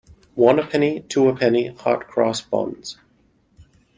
[0.33, 2.97] One a penny, two a penny, hot cross buns